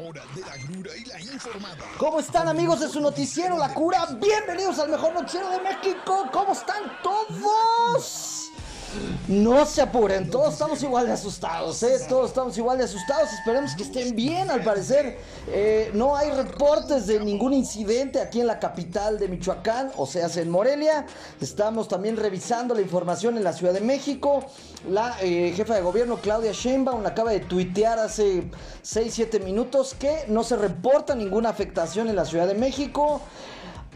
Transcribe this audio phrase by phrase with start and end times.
[0.00, 1.84] Hora de la cura y la informada.
[1.98, 4.06] ¿Cómo están amigos de su noticiero La Cura?
[4.20, 6.28] Bienvenidos al mejor noticiero de México.
[6.32, 8.37] ¿Cómo están todos?
[9.28, 11.98] No se apuren, todos estamos igual de asustados, ¿eh?
[12.08, 13.32] Todos estamos igual de asustados.
[13.32, 15.18] Esperemos que estén bien, al parecer.
[15.48, 20.28] eh, no hay reportes de ningún incidente aquí en la capital de Michoacán, o sea,
[20.36, 21.06] en Morelia.
[21.40, 24.44] Estamos también revisando la información en la Ciudad de México.
[24.88, 28.44] La eh, jefa de gobierno, Claudia Sheinbaum, acaba de tuitear hace
[28.84, 33.20] 6-7 minutos que no se reporta ninguna afectación en la Ciudad de México.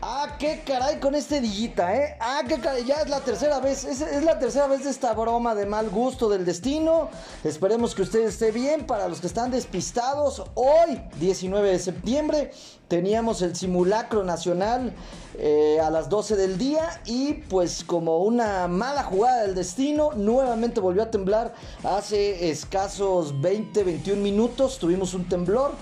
[0.04, 2.16] Ah, qué caray con este Dillita, ¿eh?
[2.18, 5.54] Ah, qué caray, ya es la tercera vez, es, la tercera vez de esta broma
[5.54, 7.08] de mal gusto del destino.
[7.44, 8.84] Esperemos que usted esté bien.
[8.84, 12.50] Para los que están despistados, hoy, 19 de septiembre,
[12.88, 14.92] teníamos el simulacro nacional
[15.38, 20.80] eh, a las 12 del día y pues como una mala jugada del destino, nuevamente
[20.80, 25.76] volvió a temblar hace escasos 20, 21 minutos, tuvimos un temblor.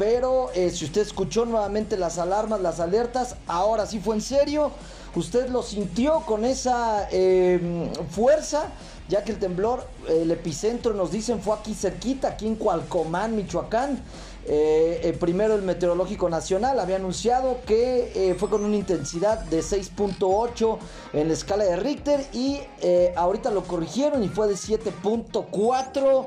[0.00, 4.70] Pero eh, si usted escuchó nuevamente las alarmas, las alertas, ahora sí fue en serio.
[5.14, 8.68] Usted lo sintió con esa eh, fuerza,
[9.10, 14.02] ya que el temblor, el epicentro nos dicen fue aquí cerquita, aquí en Cualcomán, Michoacán.
[14.46, 20.78] Eh, primero el Meteorológico Nacional había anunciado que eh, fue con una intensidad de 6.8
[21.12, 26.26] en la escala de Richter y eh, ahorita lo corrigieron y fue de 7.4.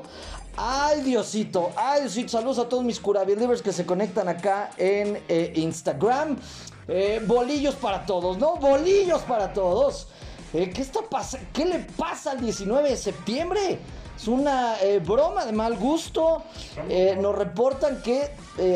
[0.56, 5.52] Ay Diosito, ay Diosito, saludos a todos mis curabelievers que se conectan acá en eh,
[5.56, 6.36] Instagram.
[6.86, 8.56] Eh, bolillos para todos, ¿no?
[8.56, 10.06] Bolillos para todos.
[10.52, 11.00] Eh, ¿qué, está
[11.52, 13.80] ¿Qué le pasa al 19 de septiembre?
[14.16, 16.44] Es una broma de mal gusto.
[17.20, 18.30] Nos reportan que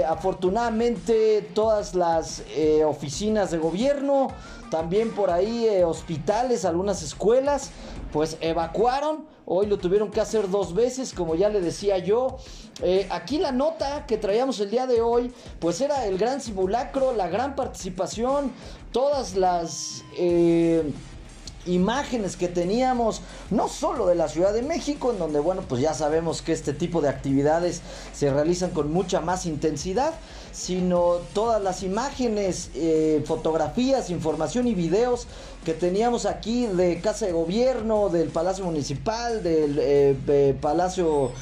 [0.04, 2.42] afortunadamente todas las
[2.84, 4.32] oficinas de gobierno,
[4.68, 7.70] también por ahí hospitales, algunas escuelas,
[8.12, 9.37] pues evacuaron.
[9.50, 12.36] Hoy lo tuvieron que hacer dos veces, como ya le decía yo.
[12.82, 17.14] Eh, aquí la nota que traíamos el día de hoy, pues era el gran simulacro,
[17.14, 18.52] la gran participación,
[18.92, 20.04] todas las...
[20.18, 20.92] Eh,
[21.68, 25.94] imágenes que teníamos, no solo de la Ciudad de México, en donde, bueno, pues ya
[25.94, 30.14] sabemos que este tipo de actividades se realizan con mucha más intensidad,
[30.52, 35.26] sino todas las imágenes, eh, fotografías, información y videos
[35.64, 41.32] que teníamos aquí de Casa de Gobierno, del Palacio Municipal, del eh, Palacio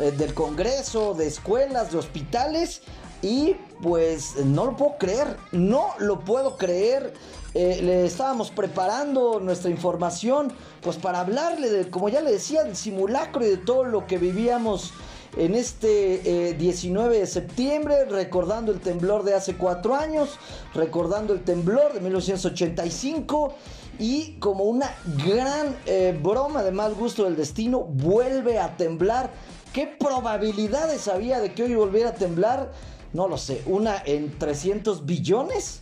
[0.00, 2.82] eh, del Congreso, de escuelas, de hospitales.
[3.22, 7.14] Y pues no lo puedo creer, no lo puedo creer.
[7.58, 10.52] Eh, le estábamos preparando nuestra información,
[10.82, 14.18] pues para hablarle de, como ya le decía, del simulacro y de todo lo que
[14.18, 14.92] vivíamos
[15.38, 20.38] en este eh, 19 de septiembre, recordando el temblor de hace cuatro años,
[20.74, 23.54] recordando el temblor de 1985
[23.98, 29.30] y como una gran eh, broma de mal gusto del destino, vuelve a temblar.
[29.72, 32.70] ¿Qué probabilidades había de que hoy volviera a temblar?
[33.14, 35.80] No lo sé, una en 300 billones.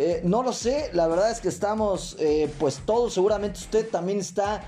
[0.00, 4.20] Eh, no lo sé, la verdad es que estamos, eh, pues todos, seguramente usted también
[4.20, 4.62] está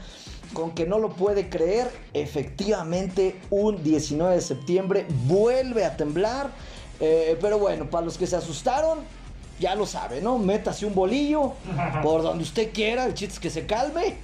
[0.53, 1.89] con que no lo puede creer.
[2.13, 6.51] Efectivamente, un 19 de septiembre vuelve a temblar.
[6.99, 8.99] Eh, pero bueno, para los que se asustaron,
[9.61, 10.37] ya lo sabe, ¿no?
[10.37, 11.53] Métase un bolillo
[12.03, 14.17] por donde usted quiera, el chiste es que se calme.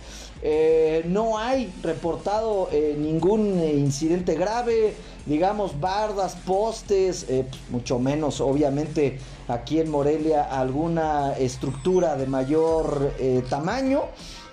[0.43, 4.95] Eh, no hay reportado eh, ningún eh, incidente grave,
[5.27, 13.13] digamos bardas, postes, pues, mucho menos obviamente aquí en Morelia alguna estructura de mayor
[13.49, 14.03] tamaño,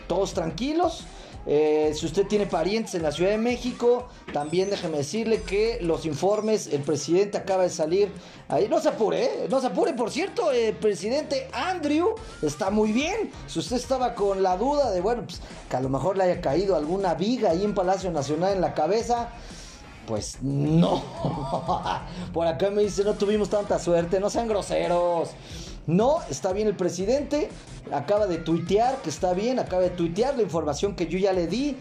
[0.08, 1.06] todos tranquilos.
[1.46, 6.06] Eh, si usted tiene parientes en la Ciudad de México, también déjeme decirle que los
[6.06, 8.10] informes, el presidente acaba de salir
[8.48, 9.48] ahí, no se apure, ¿eh?
[9.50, 13.32] no se apure, por cierto, el presidente Andrew está muy bien.
[13.48, 16.40] Si usted estaba con la duda de, bueno, pues que a lo mejor le haya
[16.40, 19.30] caído alguna viga ahí en Palacio Nacional en la cabeza,
[20.08, 21.02] pues no.
[22.34, 25.30] Por acá me dice, no tuvimos tanta suerte, no sean groseros.
[25.86, 27.50] No, está bien el presidente.
[27.92, 29.60] Acaba de tuitear que está bien.
[29.60, 31.76] Acaba de tuitear la información que yo ya le di.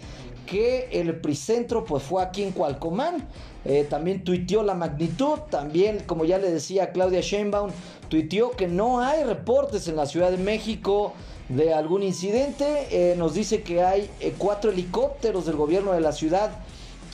[0.47, 3.28] Que el epicentro pues fue aquí en Cualcomán.
[3.65, 5.38] Eh, también tuiteó la magnitud.
[5.50, 7.70] También, como ya le decía Claudia Sheinbaum,
[8.08, 11.12] tuiteó que no hay reportes en la Ciudad de México
[11.49, 12.88] de algún incidente.
[12.91, 16.50] Eh, nos dice que hay eh, cuatro helicópteros del gobierno de la ciudad.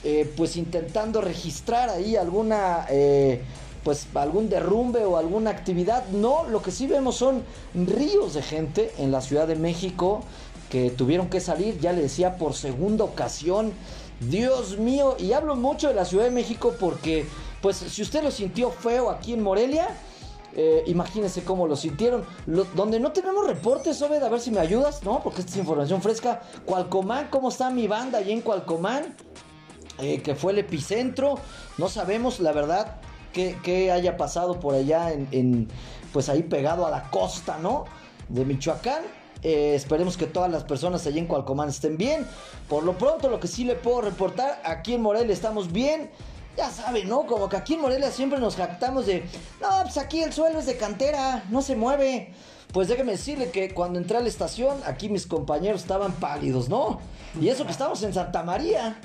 [0.05, 3.43] Eh, pues intentando registrar ahí alguna eh,
[3.83, 6.06] pues algún derrumbe o alguna actividad.
[6.09, 7.43] No, lo que sí vemos son
[7.75, 10.23] ríos de gente en la Ciudad de México
[10.71, 13.73] que tuvieron que salir, ya le decía, por segunda ocasión.
[14.21, 17.27] Dios mío, y hablo mucho de la Ciudad de México porque,
[17.62, 19.89] pues, si usted lo sintió feo aquí en Morelia,
[20.55, 22.25] eh, imagínense cómo lo sintieron.
[22.75, 25.23] Donde no tenemos reportes, Obed, a ver si me ayudas, ¿no?
[25.23, 26.43] Porque esta es información fresca.
[26.65, 29.15] Cualcomán, ¿cómo está mi banda allí en Cualcomán?
[29.99, 31.39] Eh, que fue el epicentro.
[31.77, 32.97] No sabemos, la verdad,
[33.33, 35.69] qué, haya pasado por allá en,
[36.12, 37.85] pues ahí pegado a la costa, ¿no?
[38.29, 39.03] De Michoacán.
[39.43, 42.27] Eh, esperemos que todas las personas allí en Cualcomán estén bien.
[42.69, 46.11] Por lo pronto, lo que sí le puedo reportar, aquí en Morelia estamos bien.
[46.56, 47.25] Ya saben, ¿no?
[47.25, 49.23] Como que aquí en Morelia siempre nos jactamos de,
[49.61, 52.33] no, pues aquí el suelo es de cantera, no se mueve.
[52.73, 56.99] Pues déjeme decirle que cuando entré a la estación, aquí mis compañeros estaban pálidos, ¿no?
[57.41, 59.01] Y eso que estamos en Santa María.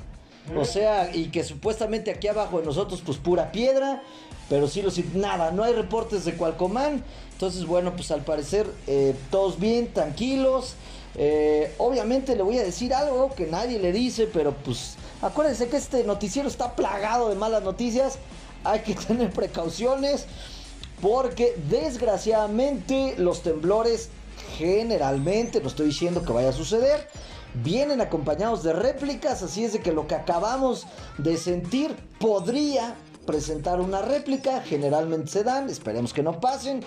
[0.58, 4.04] O sea, y que supuestamente aquí abajo de nosotros, pues pura piedra.
[4.50, 7.04] Pero sí, los, nada, no hay reportes de Cualcomán.
[7.32, 10.76] Entonces, bueno, pues al parecer eh, todos bien, tranquilos.
[11.16, 15.78] Eh, obviamente le voy a decir algo que nadie le dice, pero pues acuérdense que
[15.78, 18.18] este noticiero está plagado de malas noticias.
[18.64, 20.26] Hay que tener precauciones
[21.02, 24.10] porque desgraciadamente los temblores
[24.58, 27.08] generalmente, no estoy diciendo que vaya a suceder,
[27.56, 32.96] vienen acompañados de réplicas, así es de que lo que acabamos de sentir podría
[33.26, 36.82] presentar una réplica, generalmente se dan, esperemos que no pasen,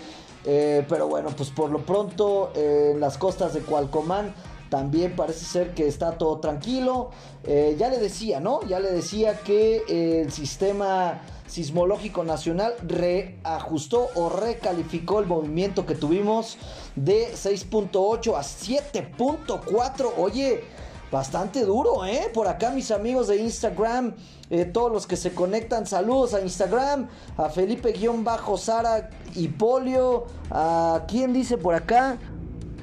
[0.44, 4.34] eh, pero bueno, pues por lo pronto eh, en las costas de Cualcomán
[4.68, 7.10] también parece ser que está todo tranquilo,
[7.44, 8.62] eh, ya le decía, ¿no?
[8.62, 16.58] Ya le decía que el sistema Sismológico Nacional reajustó o recalificó el movimiento que tuvimos
[16.96, 20.12] de 6.8 a 7.4.
[20.18, 20.64] Oye,
[21.10, 22.30] bastante duro, ¿eh?
[22.34, 24.14] Por acá mis amigos de Instagram,
[24.50, 31.32] eh, todos los que se conectan, saludos a Instagram, a Felipe-Sara y Polio, a quién
[31.32, 32.18] dice por acá,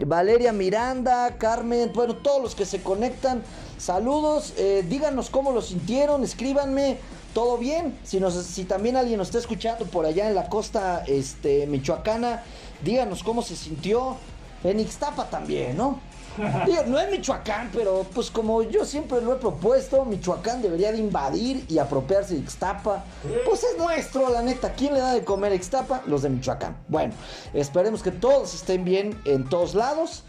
[0.05, 3.43] Valeria Miranda, Carmen, bueno, todos los que se conectan,
[3.77, 6.97] saludos, eh, díganos cómo lo sintieron, escríbanme
[7.33, 7.97] todo bien.
[8.03, 12.43] Si, nos, si también alguien nos está escuchando por allá en la costa este, michoacana,
[12.83, 14.17] díganos cómo se sintió.
[14.63, 15.99] En Ixtapa también, ¿no?
[16.87, 21.65] no es Michoacán, pero pues como yo siempre lo he propuesto, Michoacán debería de invadir
[21.67, 23.03] y apropiarse de Ixtapa.
[23.45, 24.73] Pues es nuestro, la neta.
[24.73, 26.03] ¿Quién le da de comer a Ixtapa?
[26.07, 26.77] Los de Michoacán.
[26.87, 27.13] Bueno,
[27.53, 30.23] esperemos que todos estén bien en todos lados.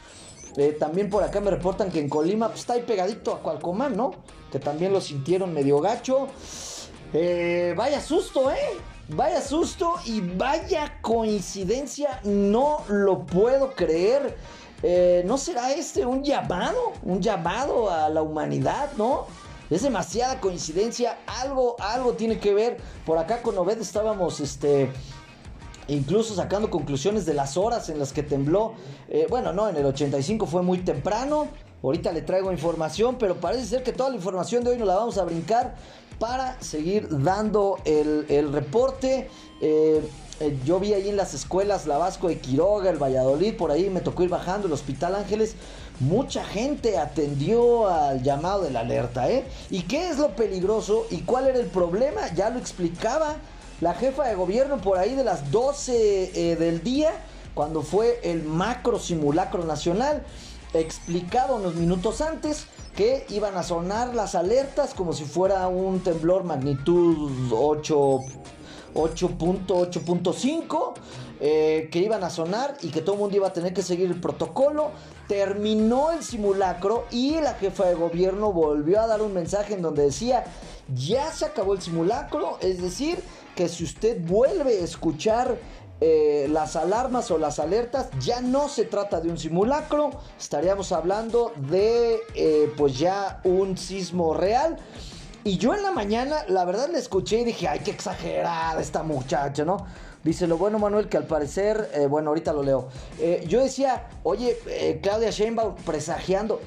[0.56, 3.96] Eh, también por acá me reportan que en Colima pues, está ahí pegadito a Cualcomán,
[3.96, 4.12] ¿no?
[4.52, 6.28] Que también lo sintieron medio gacho.
[7.16, 8.56] Eh, vaya susto, ¿eh?
[9.08, 14.36] Vaya susto y vaya coincidencia, no lo puedo creer.
[14.82, 16.92] Eh, ¿No será este un llamado?
[17.04, 19.26] Un llamado a la humanidad, ¿no?
[19.70, 22.78] Es demasiada coincidencia, algo, algo tiene que ver.
[23.06, 24.90] Por acá con Obed estábamos, este,
[25.86, 28.74] incluso sacando conclusiones de las horas en las que tembló.
[29.08, 31.46] Eh, bueno, no, en el 85 fue muy temprano.
[31.82, 34.96] Ahorita le traigo información, pero parece ser que toda la información de hoy nos la
[34.96, 35.74] vamos a brincar
[36.18, 39.28] para seguir dando el, reporte.
[39.60, 40.00] Eh,
[40.40, 43.88] eh, yo vi ahí en las escuelas la Vasco de Quiroga, el Valladolid, por ahí
[43.88, 45.54] me tocó ir bajando el Hospital Ángeles.
[46.00, 49.44] Mucha gente atendió al llamado de la alerta, ¿eh?
[49.70, 52.22] ¿Y qué es lo peligroso y cuál era el problema?
[52.34, 53.36] Ya lo explicaba
[53.80, 57.12] la jefa de gobierno por ahí de las 12 eh, del día,
[57.54, 60.24] cuando fue el macro simulacro nacional,
[60.72, 62.66] explicado unos minutos antes
[62.96, 68.20] que iban a sonar las alertas como si fuera un temblor magnitud 8
[68.94, 70.92] 8.8.5
[71.40, 74.08] eh, que iban a sonar y que todo el mundo iba a tener que seguir
[74.10, 74.92] el protocolo.
[75.26, 80.04] Terminó el simulacro y la jefa de gobierno volvió a dar un mensaje en donde
[80.04, 80.44] decía,
[80.94, 83.18] ya se acabó el simulacro, es decir,
[83.56, 85.58] que si usted vuelve a escuchar
[86.06, 91.54] eh, las alarmas o las alertas ya no se trata de un simulacro, estaríamos hablando
[91.56, 94.76] de eh, pues ya un sismo real.
[95.44, 99.02] Y yo en la mañana, la verdad le escuché y dije, ay, qué exagerada esta
[99.02, 99.78] muchacha, ¿no?
[100.22, 102.90] Dice lo bueno, Manuel, que al parecer, eh, bueno, ahorita lo leo.
[103.48, 106.60] yo decía, oye, Claudia Sheinbaum presagiando.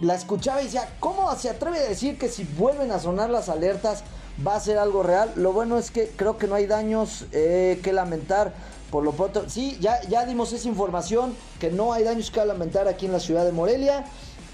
[0.00, 3.50] La escuchaba y decía, ¿cómo se atreve a decir que si vuelven a sonar las
[3.50, 4.04] alertas
[4.46, 5.32] va a ser algo real.
[5.36, 8.54] Lo bueno es que creo que no hay daños eh, que lamentar.
[8.90, 12.86] Por lo pronto, sí, ya, ya dimos esa información, que no hay daños que lamentar
[12.86, 14.04] aquí en la ciudad de Morelia.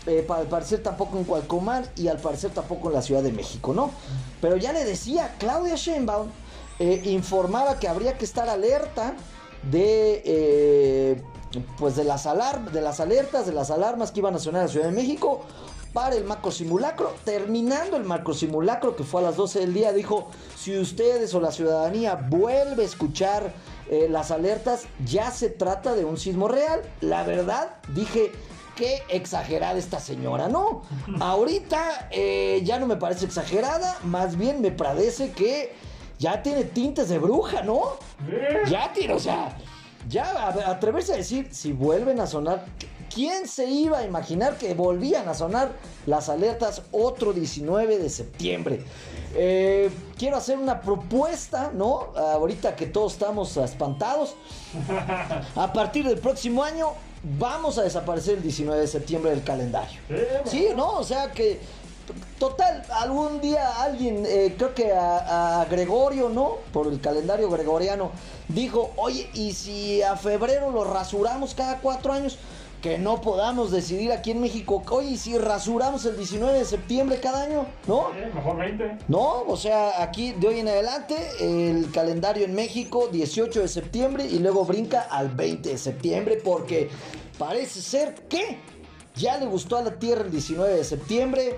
[0.06, 3.74] Eh, al parecer tampoco en Cualcomán y al parecer tampoco en la Ciudad de México,
[3.74, 3.90] ¿no?
[4.40, 6.28] Pero ya le decía, Claudia Sheinbaum
[6.78, 9.14] eh, informaba que habría que estar alerta
[9.70, 11.22] de,
[11.76, 12.26] pues de las,
[12.72, 15.42] de las alertas, de las alarmas que iban a sonar en la Ciudad de México
[15.92, 17.14] para el macro simulacro.
[17.24, 21.40] Terminando el macro simulacro, que fue a las 12 del día, dijo, si ustedes o
[21.40, 23.52] la ciudadanía vuelve a escuchar
[23.88, 26.82] eh, las alertas, ya se trata de un sismo real.
[27.00, 28.32] La verdad, dije,
[28.76, 30.82] qué exagerada esta señora, ¿no?
[31.20, 35.74] Ahorita eh, ya no me parece exagerada, más bien me parece que
[36.18, 37.96] ya tiene tintes de bruja, ¿no?
[38.68, 39.56] Ya tiene, o sea,
[40.08, 42.64] ya atreverse a decir, si vuelven a sonar,
[43.12, 45.72] ¿quién se iba a imaginar que volvían a sonar
[46.06, 48.84] las alertas otro 19 de septiembre?
[49.34, 52.12] Eh, quiero hacer una propuesta, ¿no?
[52.16, 54.34] Ahorita que todos estamos espantados.
[55.54, 56.92] A partir del próximo año
[57.38, 60.00] vamos a desaparecer el 19 de septiembre del calendario.
[60.44, 60.98] Sí, ¿no?
[60.98, 61.60] O sea que
[62.38, 66.56] Total, algún día alguien, eh, creo que a, Gregorio, ¿no?
[66.72, 68.12] Por el calendario gregoriano,
[68.48, 72.38] dijo, oye, ¿y si a febrero lo rasuramos cada cuatro años?
[72.82, 77.20] Que no podamos decidir aquí en México, oye, ¿y si rasuramos el 19 de septiembre
[77.20, 77.66] cada año?
[77.86, 78.08] ¿No?
[78.34, 78.98] mejor 20.
[79.08, 84.24] No, o sea, aquí de hoy en adelante, el calendario en México, 18 de septiembre,
[84.24, 86.88] y luego brinca al 20 de septiembre, porque
[87.38, 88.58] parece ser que
[89.14, 91.56] ya le gustó a la Tierra el 19 de septiembre.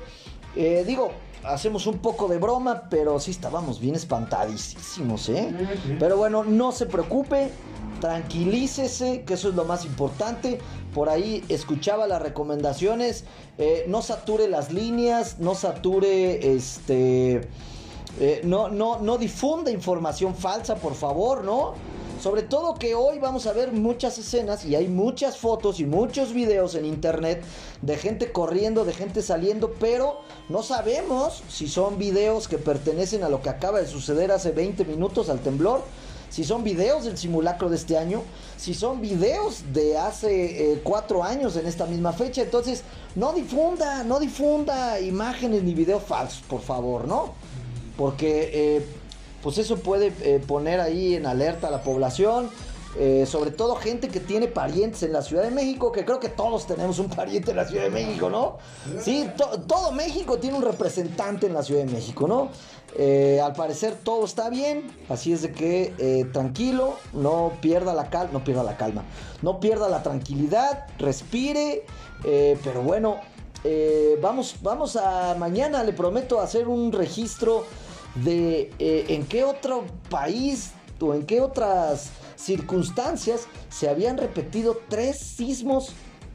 [0.57, 1.13] Eh, digo,
[1.45, 5.53] hacemos un poco de broma, pero sí estábamos bien espantadísimos, ¿eh?
[5.99, 7.51] Pero bueno, no se preocupe,
[8.01, 10.59] tranquilícese, que eso es lo más importante.
[10.95, 13.25] Por ahí escuchaba las recomendaciones,
[13.59, 17.49] eh, no sature las líneas, no sature este...
[18.21, 21.73] Eh, no, no, no difunda información falsa, por favor, ¿no?
[22.23, 26.33] Sobre todo que hoy vamos a ver muchas escenas y hay muchas fotos y muchos
[26.33, 27.43] videos en internet
[27.81, 33.29] de gente corriendo, de gente saliendo, pero no sabemos si son videos que pertenecen a
[33.29, 35.83] lo que acaba de suceder hace 20 minutos al temblor
[36.31, 38.23] si son videos del simulacro de este año,
[38.57, 42.41] si son videos de hace eh, cuatro años en esta misma fecha.
[42.41, 42.85] Entonces,
[43.17, 47.35] no difunda, no difunda imágenes ni videos falsos, por favor, ¿no?
[47.99, 48.87] Porque eh,
[49.43, 52.49] pues eso puede eh, poner ahí en alerta a la población.
[52.99, 56.29] Eh, sobre todo gente que tiene parientes en la Ciudad de México, que creo que
[56.29, 58.59] todos tenemos un pariente en la Ciudad de México, ¿no?
[59.01, 59.27] Sí,
[59.67, 62.51] todo México tiene un representante en la Ciudad de México, ¿no?
[62.99, 68.35] Eh, al parecer todo está bien, así es de que tranquilo, no pierda la calma,
[68.35, 69.05] no pierda la calma,
[69.41, 71.87] no pierda la tranquilidad, respire,
[72.23, 73.21] pero bueno,
[74.21, 77.65] vamos, vamos a mañana, le prometo hacer un registro
[78.17, 85.19] de eh, en qué otro país o en qué otras circunstancias se habían repetido tres
[85.19, 85.93] sismos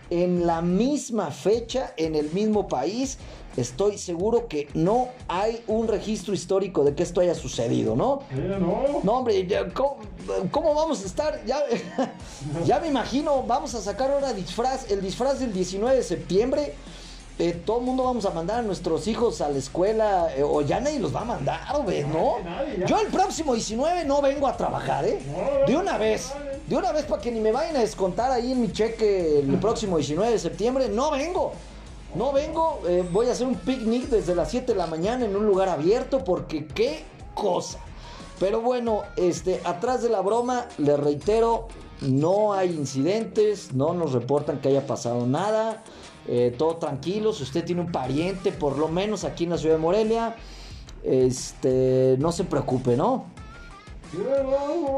[0.09, 3.17] en la misma fecha, en el mismo país.
[3.55, 8.21] Estoy seguro que no hay un registro histórico de que esto haya sucedido, ¿no?
[8.59, 9.01] no.
[9.03, 11.43] No, hombre, ¿cómo, vamos a estar?
[11.45, 11.63] Ya,
[12.65, 16.73] ya me imagino, vamos a sacar ahora disfraz, el disfraz del 19 de septiembre
[17.39, 20.61] eh, todo el mundo vamos a mandar a nuestros hijos a la escuela, eh, o
[20.61, 22.35] ya nadie los va a mandar, güey, ¿no?
[22.87, 25.19] Yo el próximo 19 no vengo a trabajar, ¿eh?
[25.67, 26.33] De una vez,
[26.67, 29.59] de una vez para que ni me vayan a descontar ahí en mi cheque el
[29.59, 31.53] próximo 19 de septiembre, no vengo.
[32.15, 35.35] No vengo, eh, voy a hacer un picnic desde las 7 de la mañana en
[35.35, 37.03] un lugar abierto porque qué
[37.35, 37.77] cosa.
[38.39, 41.67] Pero bueno, este, atrás de la broma, le reitero,
[42.01, 45.83] no hay incidentes, no nos reportan que haya pasado nada.
[46.27, 47.33] Eh, todo tranquilo.
[47.33, 50.35] Si usted tiene un pariente, por lo menos aquí en la ciudad de Morelia,
[51.03, 53.25] este, no se preocupe, ¿no?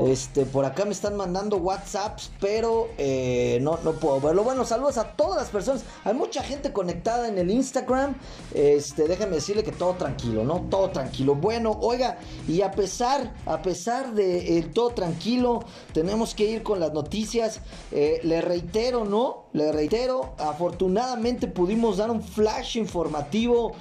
[0.05, 4.43] Este, por acá me están mandando WhatsApps, pero eh, no, no puedo verlo.
[4.43, 5.83] Bueno, saludos a todas las personas.
[6.03, 8.15] Hay mucha gente conectada en el Instagram.
[8.53, 10.61] Este, déjeme decirle que todo tranquilo, ¿no?
[10.69, 11.35] Todo tranquilo.
[11.35, 15.63] Bueno, oiga, y a pesar, a pesar de eh, todo tranquilo,
[15.93, 17.61] tenemos que ir con las noticias.
[17.91, 19.45] Eh, le reitero, ¿no?
[19.53, 23.73] Le reitero, afortunadamente pudimos dar un flash informativo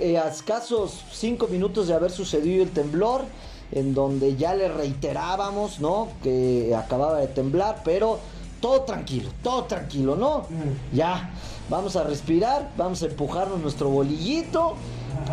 [0.00, 3.26] a escasos 5 minutos de haber sucedido el temblor
[3.72, 6.08] en donde ya le reiterábamos, ¿no?
[6.22, 8.18] Que acababa de temblar, pero
[8.60, 10.40] todo tranquilo, todo tranquilo, ¿no?
[10.50, 10.96] Mm.
[10.96, 11.30] Ya,
[11.68, 14.74] vamos a respirar, vamos a empujarnos nuestro bolillito.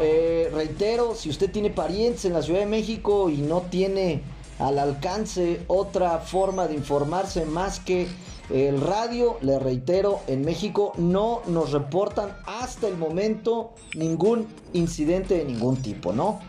[0.01, 4.21] Eh, reitero, si usted tiene parientes en la Ciudad de México y no tiene
[4.59, 8.07] al alcance otra forma de informarse más que
[8.49, 15.45] el radio, le reitero, en México no nos reportan hasta el momento ningún incidente de
[15.45, 16.39] ningún tipo, ¿no?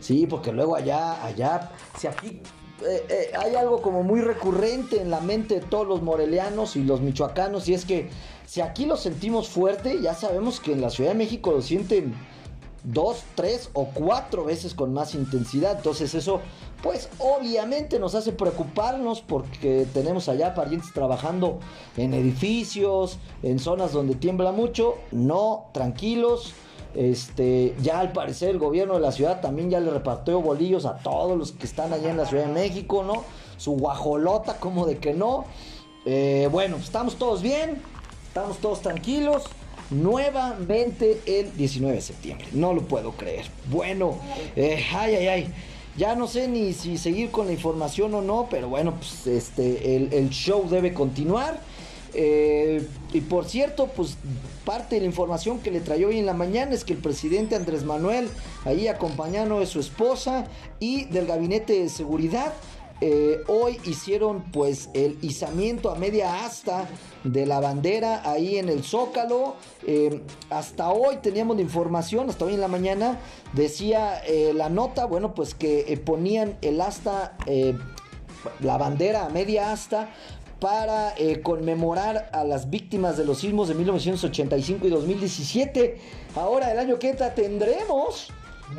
[0.00, 2.40] Sí, porque luego allá, allá, si aquí
[2.82, 6.84] eh, eh, hay algo como muy recurrente en la mente de todos los morelianos y
[6.84, 8.10] los michoacanos, y es que
[8.46, 12.14] si aquí lo sentimos fuerte, ya sabemos que en la Ciudad de México lo sienten
[12.84, 15.76] dos, tres o cuatro veces con más intensidad.
[15.76, 16.40] Entonces eso,
[16.82, 21.60] pues obviamente nos hace preocuparnos porque tenemos allá parientes trabajando
[21.96, 24.96] en edificios, en zonas donde tiembla mucho.
[25.10, 26.52] No, tranquilos
[26.94, 30.98] este, ya al parecer el gobierno de la ciudad también ya le repartió bolillos a
[30.98, 33.24] todos los que están allá en la Ciudad de México, ¿no?
[33.56, 35.44] Su guajolota, como de que no.
[36.06, 37.80] Eh, bueno, estamos todos bien,
[38.26, 39.44] estamos todos tranquilos.
[39.90, 43.44] Nuevamente el 19 de septiembre, no lo puedo creer.
[43.70, 44.16] Bueno,
[44.56, 45.54] eh, ay, ay, ay.
[45.96, 49.96] Ya no sé ni si seguir con la información o no, pero bueno, pues este,
[49.96, 51.60] el show debe continuar.
[52.14, 54.16] Eh, y por cierto, pues
[54.64, 57.56] parte de la información que le trayó hoy en la mañana es que el presidente
[57.56, 58.28] Andrés Manuel,
[58.64, 60.46] ahí acompañado de su esposa
[60.78, 62.52] y del gabinete de seguridad,
[63.00, 66.88] eh, hoy hicieron pues el izamiento a media asta
[67.24, 69.56] de la bandera ahí en el Zócalo.
[69.84, 73.18] Eh, hasta hoy teníamos la información, hasta hoy en la mañana,
[73.52, 74.22] decía
[74.54, 77.36] la nota, bueno, pues que ponían el asta,
[78.60, 80.10] la bandera a media asta
[80.64, 85.98] para eh, conmemorar a las víctimas de los sismos de 1985 y 2017.
[86.36, 88.30] Ahora, el año que entra, tendremos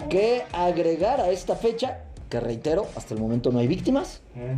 [0.10, 4.56] que agregar a esta fecha, que reitero, hasta el momento no hay víctimas, eh,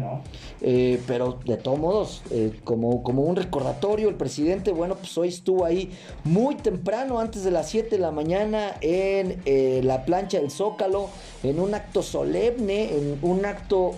[0.62, 2.24] eh, pero de todos modos,
[2.64, 5.92] como, como un recordatorio, el presidente, bueno, pues hoy estuvo ahí
[6.24, 9.42] muy temprano, antes de las 7 de la mañana, en
[9.86, 11.10] la plancha del Zócalo,
[11.44, 13.96] en un acto solemne, en un acto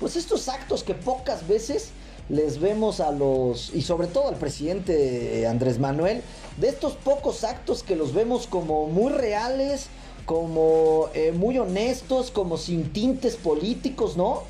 [0.00, 1.90] pues estos actos que pocas veces
[2.30, 6.22] les vemos a los, y sobre todo al presidente Andrés Manuel,
[6.56, 9.88] de estos pocos actos que los vemos como muy reales,
[10.24, 14.42] como eh, muy honestos, como sin tintes políticos, ¿no?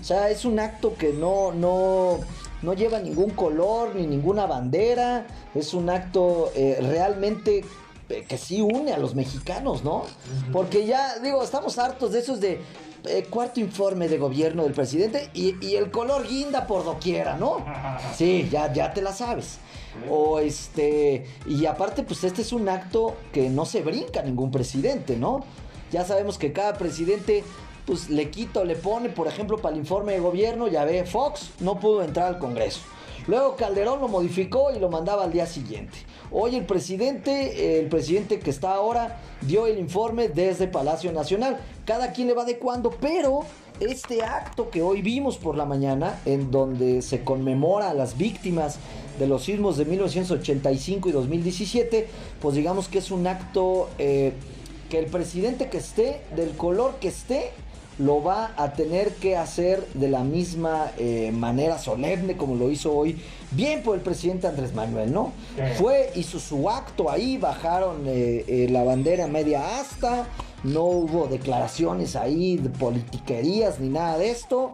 [0.00, 2.20] O sea, es un acto que no, no,
[2.60, 7.64] no lleva ningún color ni ninguna bandera, es un acto eh, realmente
[8.10, 10.04] eh, que sí une a los mexicanos, ¿no?
[10.52, 12.60] Porque ya, digo, estamos hartos de esos de,
[13.06, 17.64] eh, cuarto informe de gobierno del presidente y, el color guinda por doquiera, ¿no?
[18.16, 19.58] Sí, ya, ya te la sabes.
[20.10, 25.16] O este, y aparte, pues este es un acto que no se brinca ningún presidente,
[25.16, 25.44] ¿no?
[25.92, 27.44] Ya sabemos que cada presidente,
[27.86, 31.04] pues le quita o le pone, por ejemplo, para el informe de gobierno, ya ve,
[31.04, 32.80] Fox no pudo entrar al Congreso.
[33.26, 35.98] Luego Calderón lo modificó y lo mandaba al día siguiente.
[36.36, 41.60] Hoy el presidente, el presidente que está ahora, dio el informe desde Palacio Nacional.
[41.84, 43.42] Cada quien le va adecuando, pero
[43.78, 48.78] este acto que hoy vimos por la mañana, en donde se conmemora a las víctimas
[49.20, 52.08] de los sismos de 1985 y 2017,
[52.42, 54.32] pues digamos que es un acto eh,
[54.90, 57.52] que el presidente que esté, del color que esté,
[57.98, 62.92] lo va a tener que hacer de la misma eh, manera solemne como lo hizo
[62.92, 63.20] hoy,
[63.52, 65.32] bien por el presidente Andrés Manuel, ¿no?
[65.78, 70.26] Fue, hizo su acto ahí, bajaron eh, eh, la bandera media asta,
[70.64, 74.72] no hubo declaraciones ahí de politiquerías ni nada de esto.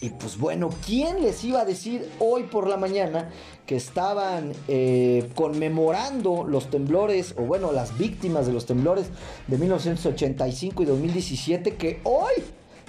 [0.00, 3.30] Y pues bueno, ¿quién les iba a decir hoy por la mañana
[3.64, 9.06] que estaban eh, conmemorando los temblores, o bueno, las víctimas de los temblores
[9.46, 12.32] de 1985 y 2017, que hoy,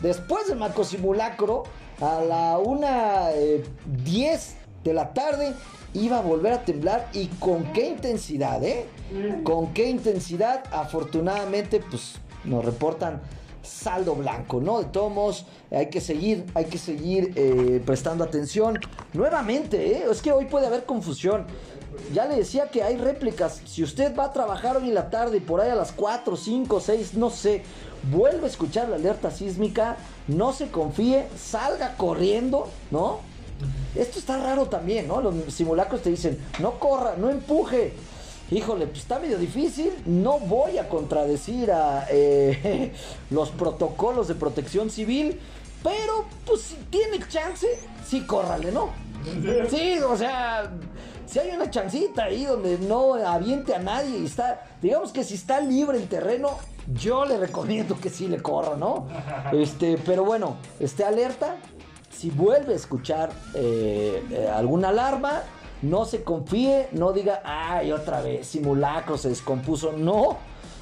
[0.01, 1.63] después del macro simulacro,
[2.01, 3.63] a la 1.10 eh,
[4.83, 5.53] de la tarde,
[5.93, 8.85] iba a volver a temblar y con qué intensidad, ¿eh?
[9.43, 13.21] Con qué intensidad, afortunadamente, pues nos reportan
[13.67, 14.79] saldo blanco, ¿no?
[14.79, 18.79] De todos modos, hay que seguir, hay que seguir eh, prestando atención.
[19.13, 20.05] Nuevamente, ¿eh?
[20.09, 21.45] es que hoy puede haber confusión.
[22.13, 23.61] Ya le decía que hay réplicas.
[23.65, 26.35] Si usted va a trabajar hoy en la tarde y por ahí a las 4,
[26.35, 27.63] 5, 6, no sé,
[28.11, 33.19] vuelve a escuchar la alerta sísmica, no se confíe, salga corriendo, ¿no?
[33.95, 35.21] Esto está raro también, ¿no?
[35.21, 37.93] Los simulacros te dicen, no corra, no empuje,
[38.51, 39.91] híjole, pues está medio difícil.
[40.05, 42.93] No voy a contradecir a eh,
[43.29, 45.39] los protocolos de protección civil,
[45.83, 47.67] pero pues si tiene chance,
[48.05, 48.89] sí córrale, ¿no?
[49.69, 50.71] Sí, o sea,
[51.25, 55.33] si hay una chancita ahí donde no aviente a nadie y está, digamos que si
[55.33, 56.57] está libre el terreno,
[56.93, 59.07] yo le recomiendo que sí le corra, ¿no?
[59.51, 61.57] Este, pero bueno, esté alerta.
[62.09, 65.43] Si vuelve a escuchar eh, eh, alguna alarma,
[65.81, 69.93] no se confíe, no diga, ay, otra vez, simulacro se descompuso.
[69.93, 70.37] No,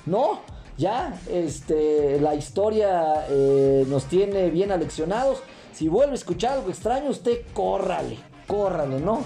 [0.06, 0.40] no,
[0.78, 5.40] ya este, la historia eh, nos tiene bien aleccionados.
[5.74, 9.22] Si vuelve a escuchar algo extraño, usted córrale, córrale, ¿no?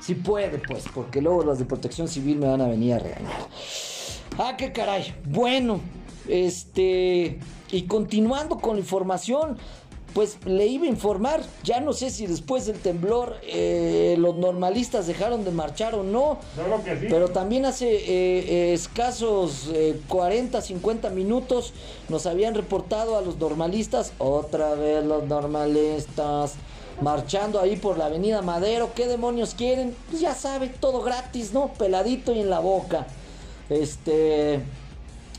[0.00, 3.48] Si puede, pues, porque luego los de protección civil me van a venir a regañar.
[4.38, 5.14] Ah, qué caray.
[5.24, 5.80] Bueno,
[6.28, 7.38] este.
[7.70, 9.56] Y continuando con la información,
[10.14, 11.42] pues le iba a informar.
[11.62, 16.38] Ya no sé si después del temblor eh, los normalistas dejaron de marchar o no.
[17.08, 19.70] Pero también hace eh, eh, escasos
[20.08, 21.72] 40, 50 minutos
[22.08, 26.54] nos habían reportado a los normalistas, otra vez los normalistas,
[27.00, 28.90] marchando ahí por la avenida Madero.
[28.94, 29.94] ¿Qué demonios quieren?
[30.10, 31.72] Pues ya sabe, todo gratis, ¿no?
[31.74, 33.06] Peladito y en la boca.
[33.68, 34.60] Este...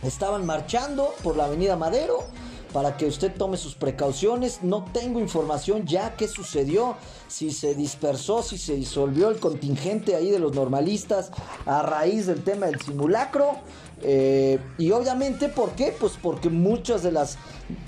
[0.03, 2.25] Estaban marchando por la avenida Madero
[2.73, 4.63] para que usted tome sus precauciones.
[4.63, 6.95] No tengo información ya qué sucedió,
[7.27, 11.31] si se dispersó, si se disolvió el contingente ahí de los normalistas
[11.65, 13.51] a raíz del tema del simulacro.
[14.01, 15.95] Eh, y obviamente, ¿por qué?
[15.97, 17.37] Pues porque muchas de las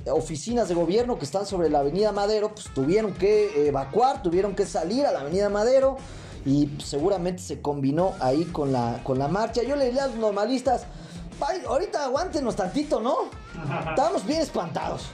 [0.05, 4.65] oficinas de gobierno que están sobre la Avenida Madero, pues tuvieron que evacuar, tuvieron que
[4.65, 5.97] salir a la Avenida Madero
[6.45, 9.63] y seguramente se combinó ahí con la, con la marcha.
[9.63, 10.83] Yo le diría a los normalistas,
[11.67, 13.15] ahorita aguántenos tantito, ¿no?
[13.89, 15.07] Estamos bien espantados.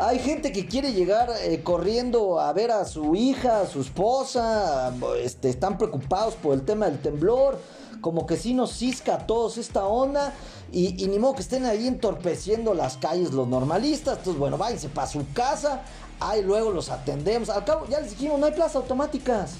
[0.00, 4.92] Hay gente que quiere llegar eh, corriendo a ver a su hija, a su esposa,
[5.22, 7.58] este, están preocupados por el tema del temblor,
[8.02, 10.34] como que sí nos cisca a todos esta onda
[10.70, 14.18] y, y ni modo que estén ahí entorpeciendo las calles los normalistas.
[14.18, 15.80] Entonces, bueno, váyanse para su casa,
[16.20, 17.48] ahí luego los atendemos.
[17.48, 19.52] Al cabo, ya les dijimos, no hay plazas automáticas.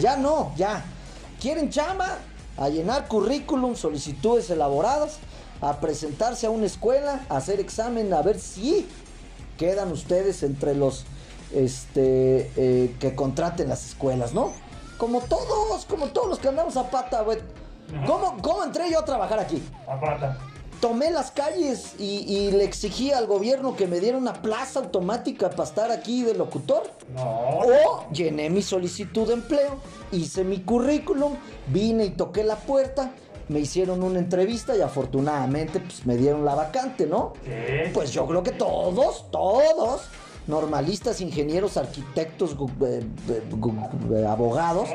[0.00, 0.84] Ya no, ya.
[1.40, 2.18] ¿Quieren chamba?
[2.56, 5.18] A llenar currículum, solicitudes elaboradas,
[5.60, 8.86] a presentarse a una escuela, a hacer examen, a ver si
[9.58, 11.04] quedan ustedes entre los
[11.54, 14.52] este eh, que contraten las escuelas, ¿no?
[14.98, 17.38] Como todos, como todos los que andamos a pata, güey.
[18.06, 19.62] ¿Cómo, ¿Cómo entré yo a trabajar aquí?
[19.86, 20.38] A pata
[20.82, 25.62] tomé las calles y, le exigí al gobierno que me diera una plaza automática para
[25.62, 26.90] estar aquí de locutor.
[27.14, 27.60] No.
[27.60, 29.76] O llené mi solicitud de empleo,
[30.10, 31.36] hice mi currículum,
[31.68, 33.12] vine y toqué la puerta,
[33.48, 37.34] me hicieron una entrevista y afortunadamente pues me dieron la vacante, ¿no?
[37.94, 40.08] Pues yo creo que todos, todos,
[40.46, 42.56] normalistas, ingenieros, arquitectos,
[44.28, 44.88] abogados,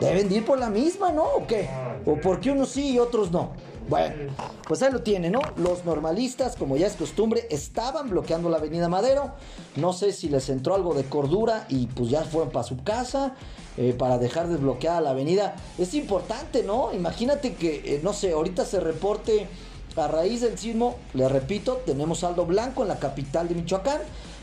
[0.00, 1.24] deben ir por la misma, ¿no?
[1.24, 1.68] ¿O qué?
[2.04, 3.52] ¿O por qué unos sí y otros no?
[3.88, 4.32] Bueno,
[4.66, 5.40] pues ahí lo tiene, ¿no?
[5.56, 9.32] Los normalistas, como ya es costumbre, estaban bloqueando la avenida Madero.
[9.76, 13.34] No sé si les entró algo de cordura y pues ya fueron para su casa
[13.76, 15.56] eh, para dejar desbloqueada la avenida.
[15.78, 16.92] Es importante, ¿no?
[16.92, 19.48] Imagínate que, eh, no sé, ahorita se reporte
[19.96, 24.00] a raíz del sismo, le repito, tenemos saldo blanco en la capital de Michoacán,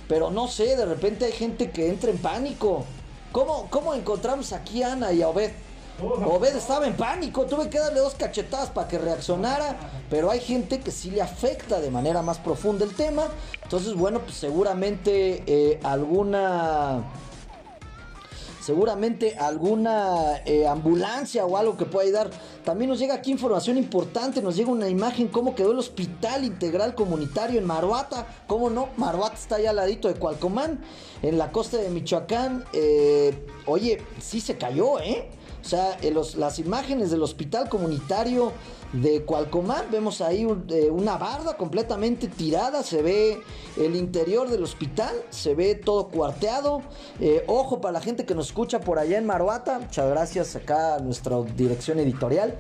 [0.09, 2.83] pero no sé, de repente hay gente que entra en pánico.
[3.31, 5.51] ¿Cómo, cómo encontramos aquí a Ana y a Obed?
[6.01, 9.77] Obed estaba en pánico, tuve que darle dos cachetadas para que reaccionara,
[10.09, 13.27] pero hay gente que sí le afecta de manera más profunda el tema.
[13.61, 17.03] Entonces, bueno, pues seguramente eh, alguna
[18.69, 22.29] seguramente alguna eh, ambulancia o algo que pueda ayudar.
[22.63, 26.93] También nos llega aquí información importante, nos llega una imagen cómo quedó el Hospital Integral
[26.93, 28.27] Comunitario en Maruata.
[28.45, 28.89] ¿Cómo no?
[28.95, 30.81] Maruata está allá al ladito de Cualcomán,
[31.23, 32.63] en la costa de Michoacán.
[32.73, 35.27] Eh, oye, sí se cayó, ¿eh?
[35.63, 35.97] O sea,
[36.37, 38.53] las imágenes del hospital comunitario
[38.93, 43.41] de Cualcomán, vemos ahí eh, una barda completamente tirada, se ve
[43.77, 46.81] el interior del hospital, se ve todo cuarteado.
[47.19, 50.95] Eh, ojo para la gente que nos escucha por allá en Maruata, muchas gracias acá
[50.95, 52.55] a nuestra dirección editorial.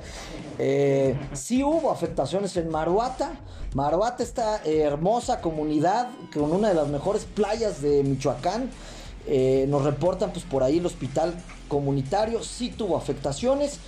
[0.59, 3.31] Eh, sí hubo afectaciones en Maruata.
[3.73, 8.69] Maruata, esta hermosa comunidad con una de las mejores playas de Michoacán.
[9.67, 11.33] nos reportan pues por ahí el hospital
[11.67, 13.79] comunitario sí tuvo afectaciones.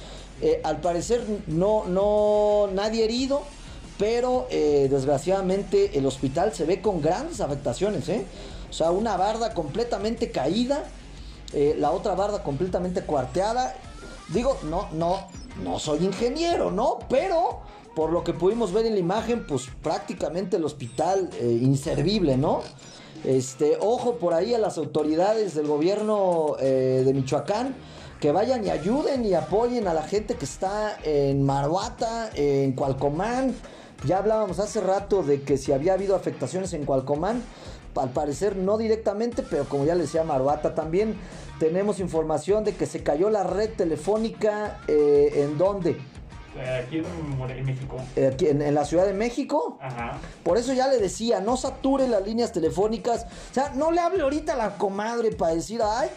[0.42, 3.44] Eh, al parecer no, no, nadie herido,
[3.98, 8.10] pero eh, desgraciadamente el hospital se ve con grandes afectaciones.
[8.10, 8.26] ¿eh?
[8.70, 10.86] O sea, una barda completamente caída,
[11.54, 13.76] la otra barda completamente cuarteada.
[14.30, 15.28] Digo, no, no,
[15.62, 17.00] no soy ingeniero, ¿no?
[17.10, 17.60] Pero
[17.94, 22.62] por lo que pudimos ver en la imagen, pues prácticamente el hospital inservible, ¿no?
[23.24, 27.76] Este, ojo por ahí a las autoridades del gobierno eh, de Michoacán
[28.22, 33.56] que vayan y ayuden y apoyen a la gente que está en Maruata, en Cualcomán.
[34.06, 37.42] Ya hablábamos hace rato de que si había habido afectaciones en Cualcomán,
[37.96, 41.16] al parecer no directamente, pero como ya le decía Maruata también,
[41.60, 45.98] tenemos información de que se cayó la red telefónica eh, en donde
[46.84, 47.98] Aquí en, México.
[48.16, 49.78] Eh, aquí en, la Ciudad de México.
[49.82, 50.18] Ajá.
[50.44, 53.26] Por eso ya le decía, no sature las líneas telefónicas.
[53.52, 56.10] O sea, no le hable ahorita a la comadre para decir, ay,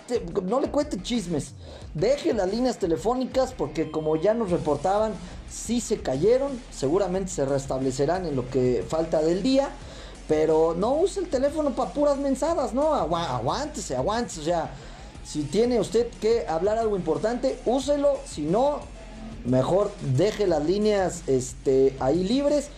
[0.43, 1.53] no le cuente chismes.
[1.95, 5.13] Deje las líneas telefónicas porque como ya nos reportaban,
[5.49, 6.61] sí se cayeron.
[6.73, 9.69] Seguramente se restablecerán en lo que falta del día.
[10.27, 12.95] Pero no use el teléfono para puras mensadas, ¿no?
[12.95, 14.41] aguántese, aguántese.
[14.41, 14.71] O sea,
[15.25, 18.19] si tiene usted que hablar algo importante, úselo.
[18.27, 18.81] Si no,
[19.45, 22.69] mejor deje las líneas este, ahí libres.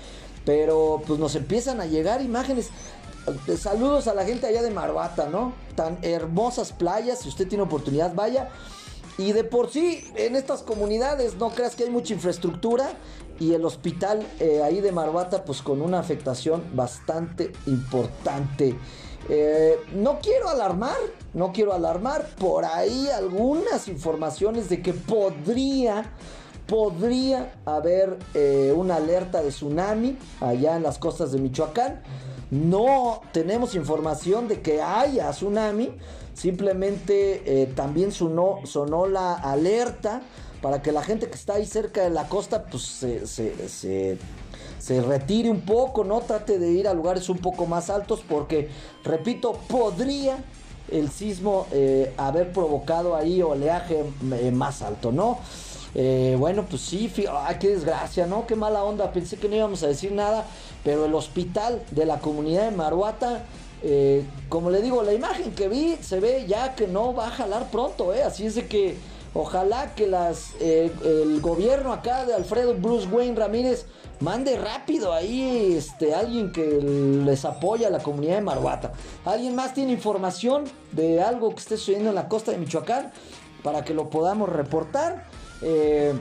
[0.44, 2.70] Pero pues nos empiezan a llegar imágenes.
[3.58, 5.52] Saludos a la gente allá de Maruata, ¿no?
[5.74, 7.20] Tan hermosas playas.
[7.20, 8.50] Si usted tiene oportunidad, vaya.
[9.18, 12.90] Y de por sí, en estas comunidades, no creas que hay mucha infraestructura.
[13.40, 18.76] Y el hospital eh, ahí de Maruata, pues con una afectación bastante importante.
[19.28, 20.96] Eh, no quiero alarmar,
[21.34, 22.28] no quiero alarmar.
[22.38, 26.12] Por ahí algunas informaciones de que podría
[26.66, 32.02] podría haber eh, una alerta de tsunami allá en las costas de Michoacán.
[32.50, 35.92] No tenemos información de que haya tsunami.
[36.34, 38.60] Simplemente eh, también sonó,
[39.06, 40.22] la alerta
[40.60, 44.18] para que la gente que está ahí cerca de la costa pues se, se,
[44.78, 48.68] se, retire un poco, no trate de ir a lugares un poco más altos porque,
[49.04, 50.38] repito, podría
[50.90, 54.04] el sismo eh, haber provocado ahí oleaje
[54.52, 55.38] más alto, ¿no?
[55.98, 58.46] Eh, bueno, pues sí, ay, qué desgracia, ¿no?
[58.46, 60.44] Qué mala onda, pensé que no íbamos a decir nada,
[60.84, 63.46] pero el hospital de la comunidad de Maruata,
[63.82, 67.30] eh, como le digo, la imagen que vi se ve ya que no va a
[67.30, 68.22] jalar pronto, ¿eh?
[68.22, 68.98] Así es de que
[69.32, 73.86] ojalá que las eh, el gobierno acá de Alfredo Bruce Wayne Ramírez
[74.20, 76.78] mande rápido ahí este alguien que
[77.24, 78.92] les apoya a la comunidad de Maruata.
[79.24, 83.12] ¿Alguien más tiene información de algo que esté sucediendo en la costa de Michoacán
[83.62, 85.24] para que lo podamos reportar?
[85.62, 86.12] Eh,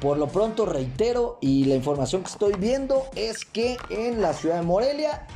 [0.00, 4.56] por lo pronto reitero y la información que estoy viendo es que en la ciudad
[4.56, 5.26] de Morelia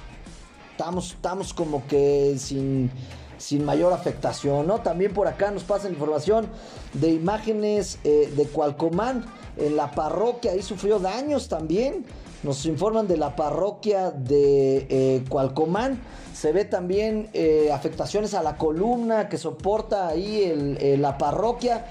[0.73, 2.91] estamos, estamos como que sin,
[3.39, 4.73] sin mayor afectación.
[4.83, 6.49] También por acá nos pasan información
[6.95, 9.25] de imágenes eh, de Cualcomán
[9.57, 12.05] en la parroquia, ahí sufrió daños también.
[12.43, 16.01] Nos informan de la parroquia de eh, Cualcomán.
[16.35, 21.87] Se ve también eh, afectaciones a la columna que soporta ahí la parroquia.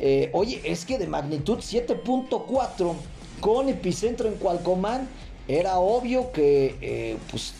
[0.00, 2.92] Eh, oye, es que de magnitud 7.4
[3.40, 5.08] con epicentro en Cualcomán
[5.46, 7.54] era obvio que eh, pues,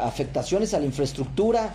[0.00, 1.74] afectaciones a la infraestructura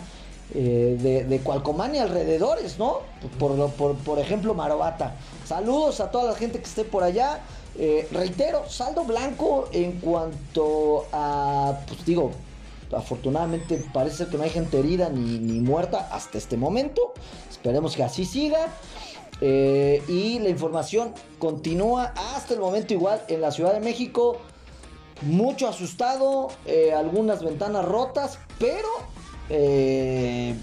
[0.56, 3.00] eh, de, de Cualcomán y alrededores, ¿no?
[3.38, 5.16] Por, lo- por, por ejemplo, Marovata.
[5.46, 7.40] Saludos a toda la gente que esté por allá.
[8.12, 12.32] Reitero, saldo blanco en cuanto a, pues digo,
[12.92, 17.14] afortunadamente parece que no hay gente herida ni muerta hasta este momento.
[17.50, 18.68] Esperemos que así siga.
[19.42, 24.38] Eh, y la información continúa hasta el momento igual en la Ciudad de México.
[25.22, 28.88] Mucho asustado, eh, algunas ventanas rotas, pero
[29.50, 30.56] eh,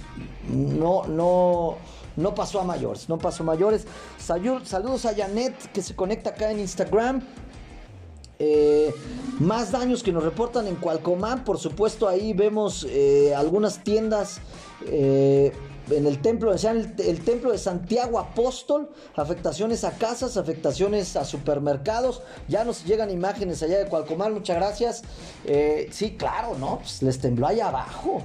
[0.49, 1.77] no, no,
[2.17, 3.87] no pasó a mayores, no pasó a mayores.
[4.19, 7.23] Saludos a Janet que se conecta acá en Instagram.
[9.39, 12.87] Más daños que nos reportan en Cualcomán, por supuesto ahí vemos
[13.35, 14.41] algunas tiendas
[14.85, 15.53] eh,
[15.91, 22.23] en el templo, decían el, templo de Santiago Apóstol, afectaciones a casas, afectaciones a supermercados,
[22.49, 25.03] ya nos llegan imágenes allá de Cualcomán, muchas gracias.
[25.45, 26.79] Eh, sí, claro, ¿no?
[26.79, 28.23] Pues les tembló allá abajo.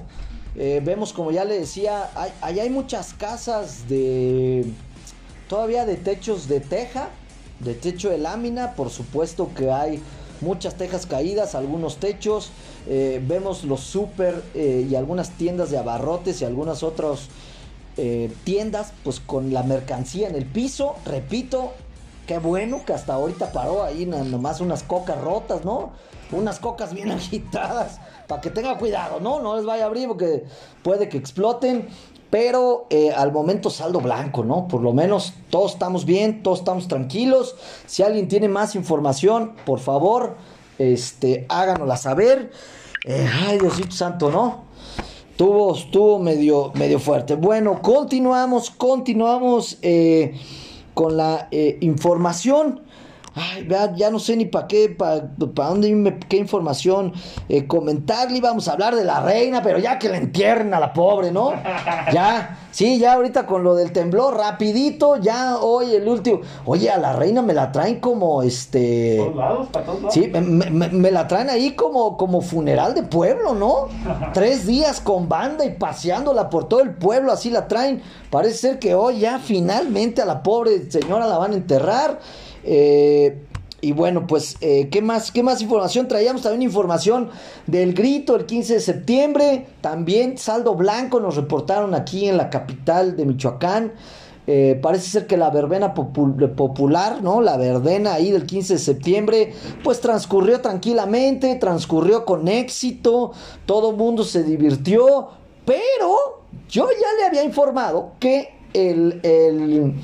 [0.56, 4.66] Eh, vemos como ya le decía, hay, allá hay muchas casas de
[5.48, 7.08] todavía de techos de teja,
[7.60, 10.02] de techo de lámina, por supuesto que hay
[10.40, 12.50] muchas tejas caídas, algunos techos,
[12.88, 17.28] eh, vemos los super y algunas tiendas de abarrotes y algunas otras
[17.96, 21.72] eh, tiendas pues con la mercancía en el piso, repito,
[22.26, 25.92] qué bueno que hasta ahorita paró ahí nomás unas cocas rotas, ¿no?
[26.30, 29.40] Unas cocas bien agitadas, para que tenga cuidado, ¿no?
[29.40, 30.44] No les vaya a abrir porque
[30.82, 31.88] puede que exploten.
[32.30, 34.66] Pero eh, al momento saldo blanco, ¿no?
[34.66, 37.56] Por lo menos todos estamos bien, todos estamos tranquilos.
[37.84, 40.38] Si alguien tiene más información, por favor,
[40.78, 42.50] este, háganosla saber.
[43.04, 44.71] Eh, ay, Diosito Santo, ¿no?
[45.32, 47.36] Estuvo, estuvo medio, medio fuerte.
[47.36, 50.38] Bueno, continuamos, continuamos eh,
[50.92, 52.82] con la eh, información.
[53.34, 57.12] Ay, vea, ya no sé ni para qué, para dónde irme, qué información
[57.48, 58.36] eh, comentarle.
[58.38, 61.52] Íbamos a hablar de la reina, pero ya que la entierren a la pobre, ¿no?
[62.12, 66.40] Ya, sí, ya ahorita con lo del temblor, rapidito, ya hoy el último.
[66.66, 69.16] Oye, a la reina me la traen como este.
[69.18, 70.14] todos lados, para todos lados.
[70.14, 70.40] Sí, me,
[70.70, 73.88] me- me la traen ahí como, como funeral de pueblo, ¿no?
[74.34, 78.02] Tres días con banda y paseándola por todo el pueblo, así la traen.
[78.30, 82.18] Parece ser que hoy ya finalmente a la pobre señora la van a enterrar.
[82.64, 83.42] Eh,
[83.80, 86.06] y bueno, pues, eh, ¿qué, más, ¿qué más información?
[86.06, 87.30] Traíamos también información
[87.66, 89.66] del grito el 15 de septiembre.
[89.80, 93.92] También saldo blanco nos reportaron aquí en la capital de Michoacán.
[94.46, 97.40] Eh, parece ser que la verbena popu- popular, ¿no?
[97.40, 99.52] La verbena ahí del 15 de septiembre,
[99.84, 103.32] pues transcurrió tranquilamente, transcurrió con éxito,
[103.66, 105.28] todo mundo se divirtió,
[105.64, 109.20] pero yo ya le había informado que el...
[109.24, 109.94] el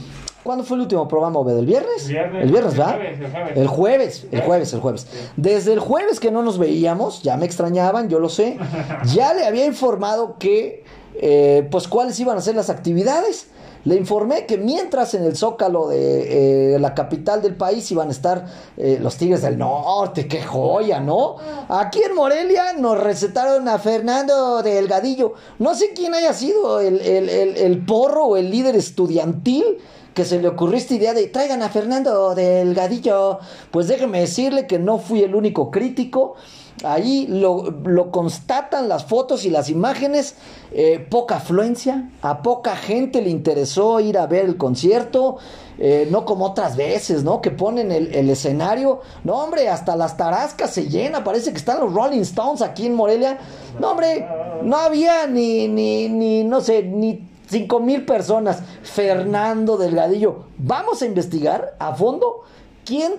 [0.49, 1.59] ¿Cuándo fue el último programa, Obed?
[1.59, 2.09] ¿El viernes?
[2.09, 2.43] Viernes.
[2.43, 2.95] El viernes, El ¿verdad?
[2.97, 3.55] jueves, el jueves.
[3.59, 5.07] El jueves, el jueves, el jueves.
[5.37, 8.57] Desde el jueves que no nos veíamos, ya me extrañaban, yo lo sé,
[9.15, 10.85] ya le había informado que,
[11.17, 13.49] eh, pues, cuáles iban a ser las actividades.
[13.85, 18.11] Le informé que mientras en el Zócalo de eh, la capital del país iban a
[18.11, 18.47] estar
[18.79, 21.37] eh, los Tigres del Norte, qué joya, ¿no?
[21.69, 25.35] Aquí en Morelia nos recetaron a Fernando Delgadillo.
[25.59, 29.77] No sé quién haya sido el, el- el- el porro o el líder estudiantil
[30.19, 33.39] que se le ocurrió esta idea de traigan a Fernando Delgadillo.
[33.71, 36.35] Pues déjeme decirle que no fui el único crítico.
[36.83, 40.35] Ahí lo, lo constatan las fotos y las imágenes.
[40.73, 45.37] eh, poca afluencia, a poca gente le interesó ir a ver el concierto.
[45.79, 47.41] eh, no como otras veces, ¿no?
[47.41, 49.01] Que ponen el, el escenario.
[49.23, 51.23] No, hombre, hasta las tarascas se llena.
[51.23, 53.39] Parece que están los Rolling Stones aquí en Morelia.
[53.79, 54.27] No, hombre,
[54.63, 58.63] no había ni, ni, ni no sé, ni cinco mil personas.
[58.83, 60.45] Fernando Delgadillo.
[60.59, 62.43] Vamos a investigar a fondo
[62.85, 63.15] quién,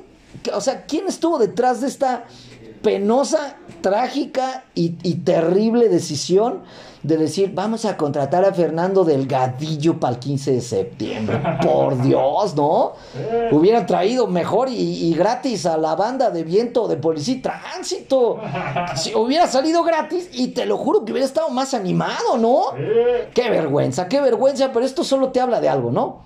[0.53, 2.25] o sea, quién estuvo detrás de esta
[2.81, 6.61] penosa, trágica y, y terrible decisión
[7.03, 11.41] de decir, vamos a contratar a Fernando Delgadillo para el 15 de septiembre.
[11.63, 12.93] Por Dios, ¿no?
[13.51, 18.39] Hubieran traído mejor y, y gratis a la banda de viento de policía y tránsito.
[18.95, 22.63] Si hubiera salido gratis y te lo juro que hubiera estado más animado, ¿no?
[23.33, 26.21] Qué vergüenza, qué vergüenza, pero esto solo te habla de algo, ¿no?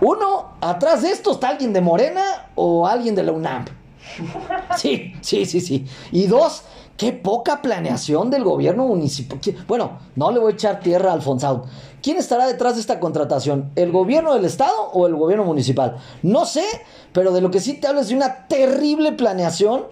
[0.00, 2.22] Uno, atrás de esto está alguien de Morena
[2.54, 3.64] o alguien de la UNAM.
[4.76, 5.86] Sí, sí, sí, sí.
[6.12, 6.62] Y dos,
[6.96, 9.40] qué poca planeación del gobierno municipal.
[9.40, 11.64] ¿Qui- Bueno, no le voy a echar tierra a Alfonso.
[12.02, 13.70] ¿Quién estará detrás de esta contratación?
[13.76, 15.96] ¿El gobierno del estado o el gobierno municipal?
[16.22, 16.64] No sé,
[17.12, 19.84] pero de lo que sí te hablo es de una terrible planeación,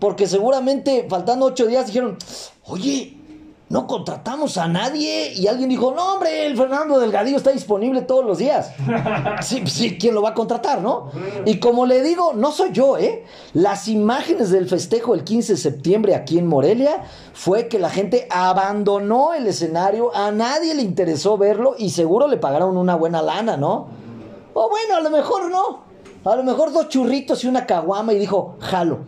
[0.00, 2.18] porque seguramente faltando ocho días dijeron,
[2.64, 3.16] oye,
[3.74, 5.32] no contratamos a nadie.
[5.34, 8.72] Y alguien dijo, no, hombre, el Fernando Delgadillo está disponible todos los días.
[9.42, 11.10] Sí, sí, ¿quién lo va a contratar, no?
[11.44, 13.24] Y como le digo, no soy yo, ¿eh?
[13.52, 18.28] Las imágenes del festejo el 15 de septiembre aquí en Morelia fue que la gente
[18.30, 23.56] abandonó el escenario, a nadie le interesó verlo y seguro le pagaron una buena lana,
[23.56, 23.88] ¿no?
[24.54, 25.84] O bueno, a lo mejor no.
[26.24, 29.00] A lo mejor dos churritos y una caguama y dijo, jalo.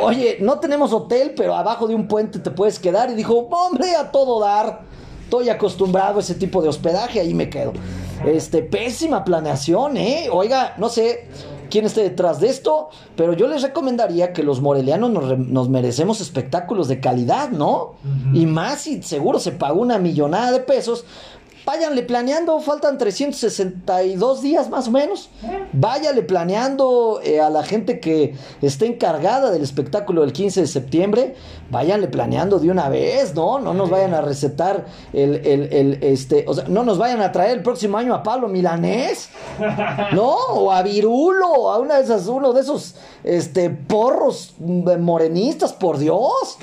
[0.00, 3.10] Oye, no tenemos hotel, pero abajo de un puente te puedes quedar.
[3.10, 4.80] Y dijo, hombre, a todo dar.
[5.24, 7.72] Estoy acostumbrado a ese tipo de hospedaje, ahí me quedo.
[8.24, 10.28] Este, pésima planeación, ¿eh?
[10.30, 11.26] Oiga, no sé
[11.68, 15.68] quién esté detrás de esto, pero yo les recomendaría que los morelianos nos, re- nos
[15.68, 17.94] merecemos espectáculos de calidad, ¿no?
[18.34, 21.04] Y más si seguro se pagó una millonada de pesos.
[21.66, 25.28] Váyanle planeando, faltan 362 días más o menos.
[25.72, 31.34] Váyale planeando eh, a la gente que esté encargada del espectáculo del 15 de septiembre.
[31.68, 33.58] Váyanle planeando de una vez, ¿no?
[33.58, 37.32] No nos vayan a recetar el, el- el, este, o sea, no nos vayan a
[37.32, 39.28] traer el próximo año a Pablo Milanés,
[40.12, 40.34] ¿no?
[40.34, 45.98] O a Virulo, a una de esas, uno de esos, este, porros mm, morenistas, por
[45.98, 46.58] Dios.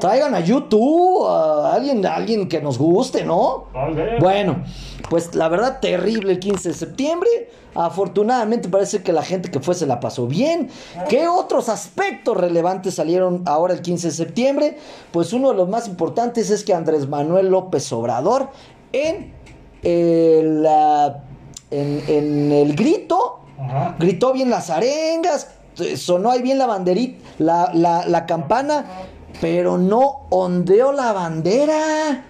[0.00, 3.66] Traigan a YouTube, a alguien, a alguien que nos guste, ¿no?
[4.20, 4.64] Bueno,
[5.08, 7.30] pues la verdad terrible el 15 de septiembre.
[7.74, 10.70] Afortunadamente parece que la gente que fue se la pasó bien.
[11.08, 14.78] ¿Qué otros aspectos relevantes salieron ahora el 15 de septiembre?
[15.12, 18.48] Pues uno de los más importantes es que Andrés Manuel López Obrador
[18.92, 19.34] en
[19.82, 21.22] el, ah,
[21.70, 23.96] en, en el grito Ajá.
[23.98, 25.48] gritó bien las arengas,
[25.78, 28.84] eh, sonó ahí bien la banderita, la, la, la campana,
[29.40, 32.24] pero no ondeó la bandera.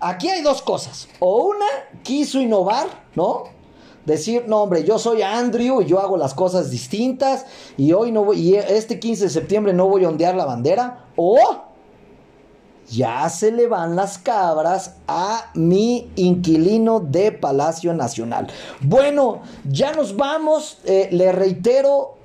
[0.00, 1.08] Aquí hay dos cosas.
[1.20, 1.66] O una,
[2.02, 3.44] quiso innovar, ¿no?
[4.04, 7.44] Decir, no, hombre, yo soy Andrew y yo hago las cosas distintas
[7.76, 11.06] y hoy no voy, y este 15 de septiembre no voy a ondear la bandera.
[11.16, 11.38] O
[12.88, 18.46] ya se le van las cabras a mi inquilino de Palacio Nacional.
[18.80, 20.78] Bueno, ya nos vamos.
[20.84, 22.16] Eh, le reitero,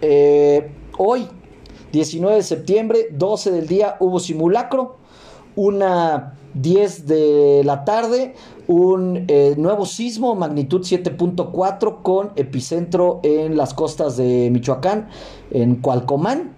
[0.00, 1.28] eh, hoy,
[1.92, 4.96] 19 de septiembre, 12 del día, hubo simulacro.
[5.54, 8.34] Una 10 de la tarde,
[8.66, 15.08] un eh, nuevo sismo, magnitud 7.4, con epicentro en las costas de Michoacán,
[15.50, 16.55] en Cualcomán.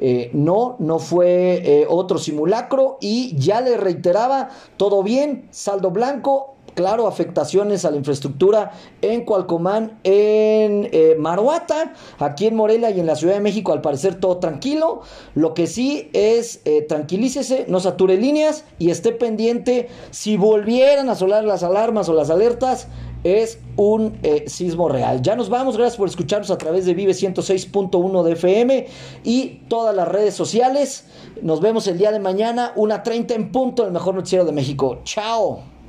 [0.00, 6.56] Eh, no, no fue eh, otro simulacro y ya le reiteraba, todo bien, saldo blanco,
[6.74, 13.06] claro, afectaciones a la infraestructura en Cualcomán, en eh, Maruata, aquí en Morelia y en
[13.06, 15.02] la Ciudad de México, al parecer todo tranquilo.
[15.34, 21.14] Lo que sí es, eh, tranquilícese, no sature líneas y esté pendiente si volvieran a
[21.14, 22.88] sonar las alarmas o las alertas.
[23.24, 25.22] Es un eh, sismo real.
[25.22, 28.86] Ya nos vamos, gracias por escucharnos a través de Vive 106.1 de FM
[29.24, 31.06] y todas las redes sociales.
[31.42, 35.00] Nos vemos el día de mañana, una 30 en punto, el mejor noticiero de México.
[35.04, 35.79] Chao.